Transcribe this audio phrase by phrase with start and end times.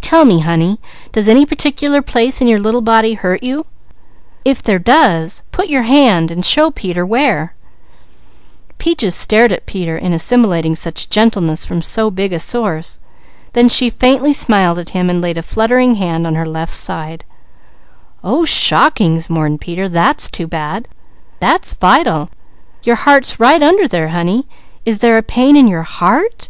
[0.00, 0.78] Tell me honey,
[1.10, 3.66] does any particular place in your little body hurt you?
[4.44, 7.56] If there does, put your hand and show Peter where."
[8.78, 10.16] Peaches stared at Peter, then
[13.68, 17.24] she faintly smiled at him and laid a fluttering hand on her left side.
[18.22, 19.88] "Oh shockings!" mourned Peter.
[19.88, 20.86] "That's too bad!
[21.40, 22.30] That's vital!
[22.84, 24.46] Your heart's right under there, honey.
[24.84, 26.46] Is there a pain in your _heart?